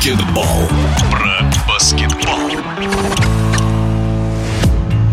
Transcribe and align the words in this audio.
баскетбол. 0.00 0.46
Про 1.10 1.50
баскетбол. 1.68 2.50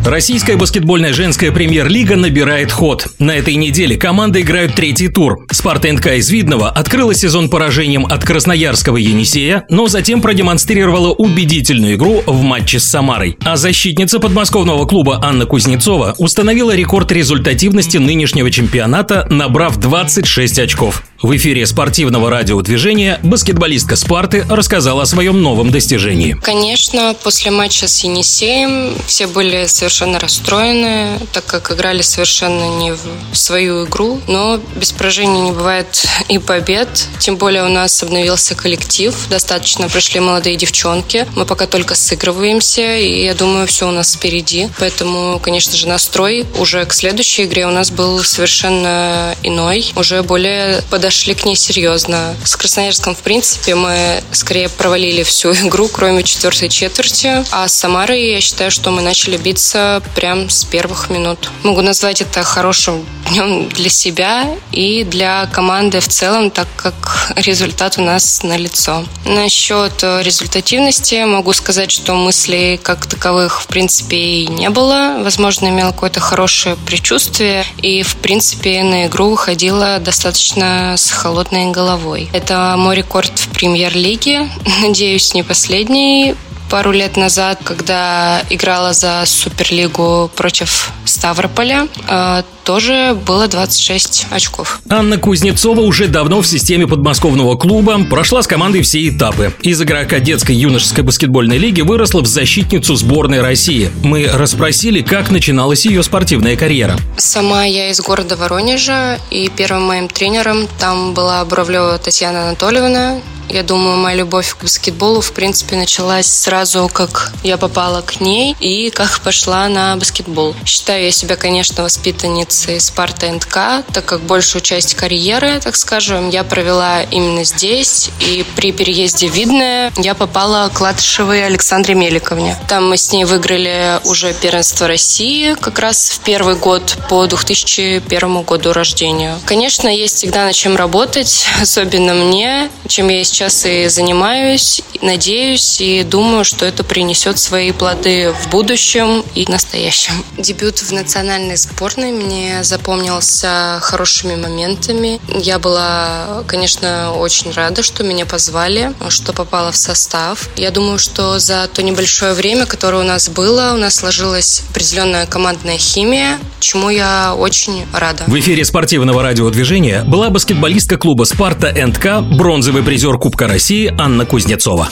Российская 0.06 0.56
баскетбольная 0.56 1.12
женская 1.12 1.52
премьер-лига 1.52 2.16
набирает 2.16 2.72
ход. 2.72 3.08
На 3.20 3.36
этой 3.36 3.56
неделе 3.56 3.98
команды 3.98 4.40
играют 4.40 4.74
третий 4.76 5.10
тур. 5.10 5.46
Спарта 5.52 5.92
НК 5.92 6.08
из 6.14 6.30
Видного 6.30 6.70
открыла 6.70 7.14
сезон 7.14 7.50
поражением 7.50 8.06
от 8.06 8.24
Красноярского 8.24 8.96
Енисея, 8.96 9.66
но 9.70 9.90
затем 9.90 10.22
продемонстрировала 10.22 11.12
убедительную 11.12 11.96
игру 11.96 12.24
в 12.26 12.42
матче 12.42 12.80
с 12.80 12.86
Самарой. 12.86 13.38
А 13.44 13.58
защитница 13.58 14.20
подмосковного 14.22 14.86
клуба 14.86 15.20
Анна 15.22 15.46
Кузнецова 15.46 16.16
установила 16.18 16.74
рекорд 16.74 17.12
результативности 17.12 17.98
нынешнего 17.98 18.50
чемпионата, 18.50 19.28
набрав 19.30 19.76
26 19.76 20.60
очков. 20.60 21.04
В 21.20 21.36
эфире 21.36 21.66
спортивного 21.66 22.30
радиодвижения 22.30 23.20
баскетболистка 23.24 23.96
Спарты 23.96 24.46
рассказала 24.48 25.02
о 25.02 25.06
своем 25.08 25.42
новом 25.42 25.72
достижении. 25.72 26.38
Конечно, 26.44 27.16
после 27.24 27.50
матча 27.50 27.88
с 27.88 28.04
Енисеем 28.04 28.94
все 29.08 29.26
были 29.26 29.66
совершенно 29.66 30.20
расстроены, 30.20 31.20
так 31.34 31.44
как 31.46 31.72
играли 31.72 32.04
совершенно 32.04 32.78
не 32.78 32.94
в 32.94 33.36
свою 33.36 33.86
игру. 33.86 34.22
Но 34.28 34.60
без 34.76 34.92
поражений 34.92 35.42
не 35.42 35.52
бывает 35.54 36.06
и 36.30 36.38
побед. 36.38 37.08
Тем 37.18 37.38
более 37.38 37.64
у 37.64 37.70
нас 37.70 38.04
обновился 38.04 38.54
коллектив, 38.54 39.16
достаточно 39.28 39.90
пришли 39.90 40.20
молодые 40.20 40.56
девчонки. 40.56 41.26
Мы 41.36 41.48
пока 41.48 41.66
только 41.66 41.96
сыгрываемся, 41.96 42.96
и 42.96 43.24
я 43.24 43.34
думаю, 43.34 43.66
все 43.66 43.88
у 43.88 43.92
нас 43.92 44.14
впереди. 44.14 44.70
Поэтому, 44.78 45.40
конечно 45.40 45.76
же, 45.76 45.88
настрой 45.88 46.46
уже 46.60 46.86
к 46.86 46.94
следующей 46.94 47.46
игре 47.46 47.66
у 47.66 47.72
нас 47.72 47.90
был 47.90 48.24
совершенно 48.24 49.34
иной, 49.42 49.92
уже 49.96 50.22
более 50.22 50.84
подозрительный 50.92 51.07
подошли 51.08 51.36
к 51.36 51.46
ней 51.46 51.56
серьезно. 51.56 52.36
С 52.44 52.58
Красноярском, 52.58 53.16
в 53.16 53.20
принципе, 53.20 53.76
мы 53.76 54.22
скорее 54.34 54.68
провалили 54.68 55.24
всю 55.24 55.54
игру, 55.68 55.88
кроме 55.88 56.22
четвертой 56.22 56.68
четверти. 56.68 57.46
А 57.52 57.70
с 57.70 57.74
Самарой 57.74 58.32
я 58.32 58.42
считаю, 58.42 58.72
что 58.72 58.92
мы 58.92 59.02
начали 59.02 59.38
биться 59.38 60.04
прям 60.16 60.50
с 60.50 60.66
первых 60.66 61.10
минут. 61.10 61.50
Могу 61.64 61.80
назвать 61.80 62.20
это 62.20 62.44
хорошим 62.44 63.06
днем 63.30 63.70
для 63.70 63.90
себя 63.90 64.48
и 64.72 65.04
для 65.04 65.46
команды 65.48 66.00
в 66.00 66.08
целом, 66.08 66.52
так 66.52 66.68
как 66.76 67.34
результат 67.36 67.98
у 67.98 68.02
нас 68.02 68.44
налицо. 68.44 69.04
Насчет 69.26 70.04
результативности 70.04 71.26
могу 71.26 71.54
сказать, 71.54 71.92
что 71.92 72.14
мыслей 72.14 72.78
как 72.78 73.06
таковых 73.06 73.62
в 73.62 73.68
принципе 73.68 74.18
и 74.18 74.48
не 74.48 74.70
было. 74.70 75.18
Возможно, 75.24 75.68
имел 75.68 75.88
какое-то 75.88 76.20
хорошее 76.20 76.76
предчувствие 76.86 77.66
и 77.82 78.04
в 78.04 78.16
принципе 78.18 78.84
на 78.84 79.08
игру 79.08 79.30
выходила 79.30 80.00
достаточно 80.00 80.96
с 80.98 81.10
холодной 81.12 81.72
головой. 81.72 82.30
Это 82.34 82.76
мой 82.78 82.96
рекорд 82.96 83.32
в 83.38 83.50
премьер-лиге. 83.50 84.50
Надеюсь, 84.82 85.34
не 85.34 85.44
последний 85.44 86.36
пару 86.70 86.92
лет 86.92 87.18
назад, 87.18 87.60
когда 87.64 88.42
играла 88.50 88.94
за 88.94 89.24
Суперлигу 89.26 90.30
против 90.36 90.92
Ставрополя, 91.06 91.88
э, 92.08 92.44
тоже 92.64 93.18
было 93.26 93.48
26 93.48 94.28
очков. 94.30 94.82
Анна 94.90 95.18
Кузнецова 95.18 95.80
уже 95.82 96.08
давно 96.08 96.42
в 96.42 96.48
системе 96.48 96.88
подмосковного 96.88 97.56
клуба, 97.56 98.04
прошла 98.10 98.42
с 98.42 98.48
командой 98.48 98.82
все 98.82 99.08
этапы. 99.08 99.54
Из 99.62 99.82
игрока 99.82 100.20
детской 100.20 100.56
юношеской 100.56 101.04
баскетбольной 101.04 101.58
лиги 101.58 101.82
выросла 101.82 102.22
в 102.22 102.28
защитницу 102.28 102.96
сборной 102.96 103.42
России. 103.42 103.90
Мы 104.04 104.28
расспросили, 104.28 105.02
как 105.02 105.30
начиналась 105.30 105.86
ее 105.86 106.04
спортивная 106.04 106.58
карьера. 106.58 106.98
Сама 107.18 107.64
я 107.64 107.90
из 107.90 108.02
города 108.02 108.36
Воронежа, 108.36 109.20
и 109.32 109.50
первым 109.56 109.84
моим 109.84 110.10
тренером 110.10 110.68
там 110.80 111.14
была 111.14 111.46
Буравлева 111.46 111.98
Татьяна 111.98 112.50
Анатольевна. 112.50 113.22
Я 113.50 113.64
думаю, 113.64 113.98
моя 113.98 114.18
любовь 114.18 114.56
к 114.56 114.64
баскетболу, 114.64 115.22
в 115.22 115.32
принципе, 115.32 115.76
началась 115.76 116.28
сразу, 116.28 116.90
как 116.92 117.32
я 117.44 117.58
попала 117.58 118.02
к 118.02 118.20
ней 118.20 118.56
и 118.60 118.90
как 118.90 119.22
пошла 119.22 119.68
на 119.70 119.96
баскетбол. 119.96 120.56
Считаю 120.66 121.06
я 121.06 121.12
себя, 121.12 121.36
конечно, 121.38 121.84
воспитанницей 121.84 122.80
Спарта 122.80 123.32
НК, 123.32 123.86
так 123.94 124.06
как 124.06 124.22
большую 124.22 124.62
часть 124.62 124.96
карьеры, 124.96 125.60
так 125.62 125.76
скажем, 125.76 126.30
я 126.30 126.44
провела 126.44 127.04
именно 127.04 127.44
здесь. 127.44 128.10
И 128.20 128.46
при 128.56 128.72
переезде 128.72 129.30
в 129.30 129.34
Видное 129.34 129.94
я 129.98 130.14
попала 130.14 130.70
к 130.74 130.82
Латышевой 130.82 131.46
Александре 131.46 131.96
Меликовне. 131.96 132.58
Там 132.68 132.90
мы 132.90 132.98
с 132.98 133.12
ней 133.12 133.26
выиграли 133.26 134.00
уже 134.04 134.34
первенство 134.34 134.88
России 134.88 135.56
как 135.60 135.80
раз 135.80 136.10
в 136.10 136.20
первый 136.20 136.56
год 136.56 136.98
по 137.10 137.26
2001 137.26 138.42
году 138.42 138.74
рождения. 138.74 139.38
Конечно, 139.46 139.88
есть 139.88 140.16
всегда 140.18 140.46
над 140.46 140.56
чем 140.56 140.76
работать, 140.76 141.46
особенно 141.62 142.14
мне, 142.14 142.70
чем 142.88 143.08
я 143.10 143.22
сейчас 143.38 143.68
и 143.68 143.88
занимаюсь, 143.88 144.82
надеюсь 145.00 145.80
и 145.80 146.02
думаю, 146.02 146.44
что 146.44 146.66
это 146.66 146.84
принесет 146.84 147.38
свои 147.38 147.72
плоды 147.72 148.34
в 148.34 148.50
будущем 148.50 149.24
и 149.36 149.46
настоящем. 149.48 150.14
Дебют 150.40 150.80
в 150.80 150.92
национальной 150.92 151.56
сборной 151.56 152.12
мне 152.12 152.64
запомнился 152.64 153.78
хорошими 153.84 154.36
моментами. 154.36 155.20
Я 155.40 155.60
была, 155.60 156.44
конечно, 156.48 157.14
очень 157.14 157.52
рада, 157.52 157.84
что 157.84 158.04
меня 158.04 158.26
позвали, 158.26 158.94
что 159.10 159.34
попала 159.34 159.72
в 159.72 159.78
состав. 159.78 160.50
Я 160.56 160.72
думаю, 160.72 160.98
что 160.98 161.38
за 161.38 161.70
то 161.72 161.84
небольшое 161.84 162.34
время, 162.34 162.66
которое 162.66 163.04
у 163.04 163.08
нас 163.08 163.30
было, 163.30 163.74
у 163.76 163.78
нас 163.78 163.94
сложилась 163.94 164.64
определенная 164.72 165.28
командная 165.28 165.78
химия, 165.78 166.40
чему 166.60 166.90
я 166.90 167.36
очень 167.38 167.86
рада. 167.94 168.24
В 168.26 168.40
эфире 168.40 168.66
спортивного 168.66 169.22
радиодвижения 169.22 170.04
была 170.06 170.32
баскетболистка 170.32 170.98
клуба 170.98 171.26
«Спарта 171.26 171.72
НК», 171.72 172.22
бронзовый 172.36 172.82
призер 172.82 173.20
Кубка 173.28 173.46
России 173.46 173.94
Анна 173.98 174.26
Кузнецова. 174.26 174.88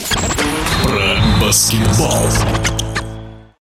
Про 0.83 1.15
баскетбол. 1.39 2.64